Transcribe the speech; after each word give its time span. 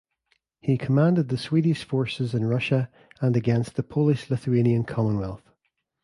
He 0.61 0.79
commanded 0.79 1.29
the 1.29 1.37
Swedish 1.37 1.83
forces 1.83 2.33
in 2.33 2.45
Russia 2.45 2.89
and 3.21 3.37
against 3.37 3.75
the 3.75 3.83
Polish-Lithuanian 3.83 4.83
Commonwealth. 4.83 5.43